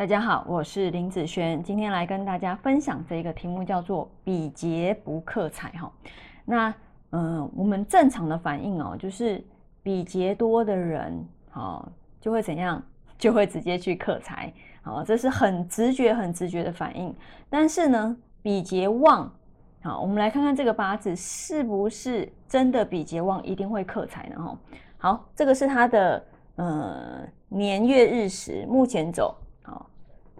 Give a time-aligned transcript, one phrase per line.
[0.00, 5.92] 大家好，我是林子轩，今天来跟大家分享这个题目叫做“比劫不克财”哈。
[6.46, 6.74] 那
[7.10, 9.44] 嗯，我们正常的反应哦，就是
[9.82, 11.86] 比劫多的人，好
[12.18, 12.82] 就会怎样，
[13.18, 17.14] 就会直接去克财，好，这是很直觉、很直觉的反应。
[17.50, 19.30] 但是呢，比劫旺，
[19.82, 24.42] 好，我们来看看这个八字是不是真的比劫旺，一定会克财呢？
[24.42, 24.58] 哈，
[24.96, 26.24] 好，这个是他的
[26.56, 29.36] 呃年月日时，目前走。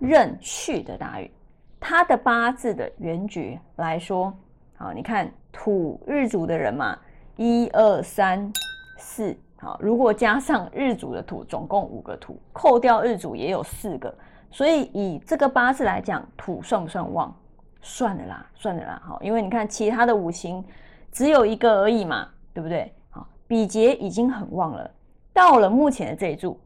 [0.01, 1.31] 壬戌的大运，
[1.79, 4.35] 他的八字的原局来说，
[4.77, 6.99] 好，你看土日主的人嘛，
[7.37, 8.51] 一二三
[8.97, 14.13] 四，好，如果加上日主的土，总共五个土，扣掉日主也有四个，
[14.51, 17.35] 所以以这个八字来讲，土算不算旺？
[17.83, 20.65] 算了啦，算了啦，好，因为你看其他的五行
[21.13, 22.93] 只有一个而已嘛，对不对？
[23.11, 24.91] 好，比劫已经很旺了，
[25.33, 26.59] 到了目前的这一柱，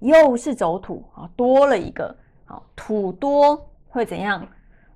[0.00, 2.16] 又是走土啊，多了一个。
[2.74, 4.46] 土多会怎样？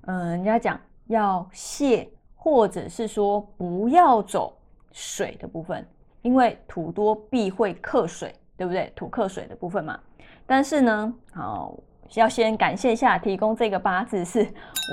[0.01, 4.57] 嗯，人家讲要泄，或者是说不要走
[4.91, 5.87] 水的部分，
[6.21, 8.91] 因为土多必会克水，对不对？
[8.95, 9.99] 土克水的部分嘛。
[10.45, 11.77] 但是呢，好，
[12.15, 14.47] 要先感谢一下提供这个八字是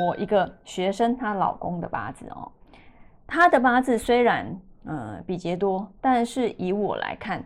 [0.07, 2.51] 我一个学生她老公的八字哦。
[3.27, 7.43] 他的八字虽然嗯比劫多，但是以我来看，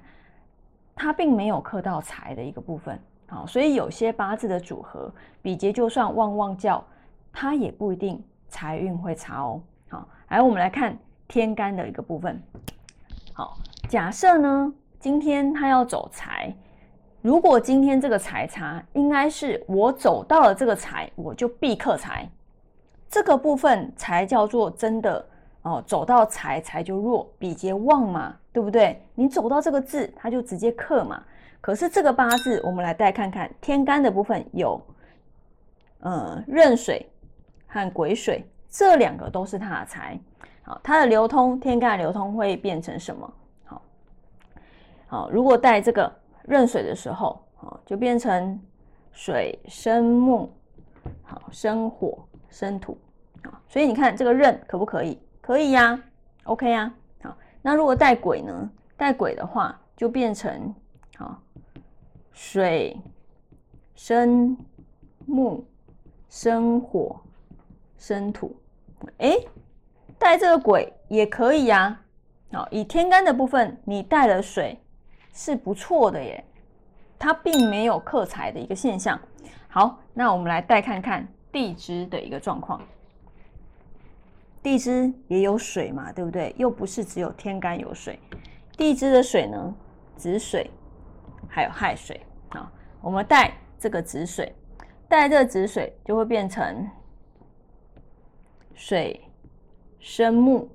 [0.97, 2.99] 他并没有克到财的一个部分。
[3.31, 5.13] 好，所以有些八字的组合，
[5.43, 6.83] 比劫就算旺旺叫，
[7.31, 9.61] 它也不一定财运会差哦。
[9.91, 10.97] 好，来我们来看
[11.29, 12.43] 天干的一个部分。
[13.35, 16.57] 好，假设呢，今天他要走财，
[17.21, 22.27] 如果今天这个财差，应该是我走到了这个财，我就必克财，
[23.11, 25.25] 这个部分才叫做真的
[25.63, 25.85] 哦。
[25.87, 29.03] 走到财，财就弱，比劫旺嘛，对不对？
[29.15, 31.23] 你走到这个字，它就直接克嘛。
[31.61, 34.81] 可是这个八字，我们来带看看天干的部分有，
[36.01, 37.07] 呃，壬水
[37.67, 40.19] 和癸水这两个都是它的财。
[40.63, 43.35] 好，它的流通天干流通会变成什么？
[43.65, 43.83] 好，
[45.07, 46.11] 好，如果带这个
[46.45, 48.59] 壬水的时候，好，就变成
[49.13, 50.53] 水生木，
[51.23, 52.19] 好，生火
[52.49, 52.97] 生土，
[53.43, 55.21] 啊，所以你看这个壬可不可以？
[55.41, 55.99] 可以呀
[56.45, 56.93] ，OK 呀。
[57.23, 58.71] 好，那如果带癸呢？
[58.97, 60.75] 带癸的话就变成。
[61.17, 61.41] 好，
[62.41, 62.97] 水
[63.97, 64.57] 生
[65.27, 65.65] 木，
[66.31, 67.21] 生火，
[67.99, 68.55] 生土。
[69.19, 69.37] 哎，
[70.21, 72.01] 带这个鬼也可以呀。
[72.53, 74.79] 好，以天干的部分，你带了水
[75.35, 76.43] 是不错的耶，
[77.19, 79.21] 它并没有克财的一个现象。
[79.67, 82.81] 好，那我们来带看看地支的一个状况。
[84.63, 86.55] 地支也有水嘛，对不对？
[86.57, 88.17] 又不是只有天干有水，
[88.77, 89.75] 地支的水呢，
[90.15, 90.71] 子水。
[91.51, 92.21] 还有亥水，
[93.01, 94.55] 我们带这个子水，
[95.09, 96.89] 带这个子水就会变成
[98.75, 99.21] 水
[100.01, 100.69] 生木，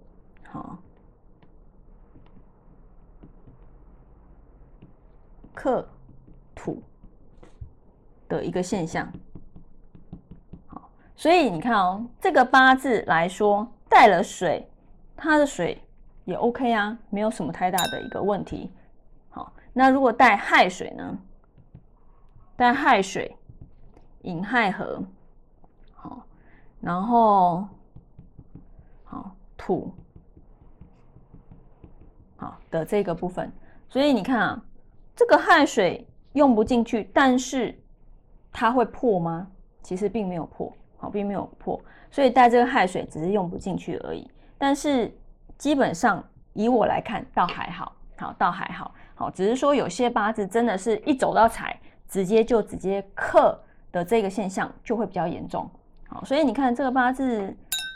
[0.50, 0.78] 好，
[5.54, 5.88] 克
[6.56, 6.82] 土
[8.28, 9.12] 的一个现象。
[10.68, 14.68] 好，所以你看哦，这个八字来说，带了水，
[15.16, 15.82] 它的水
[16.26, 18.72] 也 OK 啊，没有什么太大的一个问题。
[19.30, 21.18] 好那如果带亥水呢？
[22.56, 23.36] 带亥水
[24.22, 25.04] 引亥合，
[25.94, 26.26] 好，
[26.80, 27.68] 然后
[29.04, 29.92] 好土
[32.36, 33.52] 好的这个部分，
[33.90, 34.64] 所以你看啊，
[35.16, 37.78] 这个亥水用不进去，但是
[38.52, 39.48] 它会破吗？
[39.82, 44.30] 其实并没有破，好，并没有破，所以带这个亥水只是用不进去而已。
[44.58, 45.14] 但是
[45.58, 48.94] 基本上以我来看，倒还好，好，倒还好。
[49.16, 51.80] 好，只是说有些八字真的是一走到财，
[52.14, 53.60] 直接就直接克
[53.92, 55.68] 的这个现象就会比较严重。
[56.08, 57.52] 好，所以你看这个八字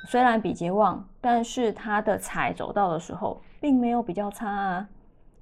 [0.08, 4.88] 虽然比劫旺，但是它的财走到的时候，并没有比较差啊。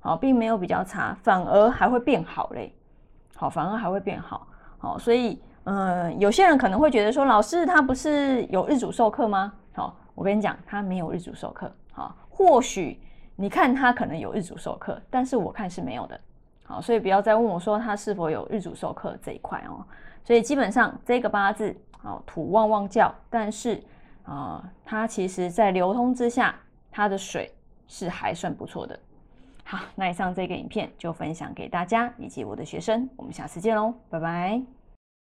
[0.02, 2.76] 好，并没有比较差，反而还会变好嘞。
[3.38, 4.46] 好，反而还会变好。
[4.78, 9.54] 好，所以嗯，有些人可能会觉得说，老师他不是有日主授课吗？
[9.74, 11.74] 好，我跟你讲，他没有日主授课。
[11.94, 13.00] 好，或许。
[13.38, 16.20] 你看他可能有日主授课，但是我看是没有的，
[16.66, 19.86] 好，所以不要再问我说他是否有日主授课这一块哦。
[20.24, 23.82] 所以基本上这个八字，好土旺旺叫，但是
[24.24, 26.56] 啊，它其实在流通之下，
[26.92, 27.52] 它的水
[27.88, 29.00] 是还算不错的。
[29.64, 34.85] 好，那以上这个影片就分享给大家以及我的学生，我们下次见喽，拜拜。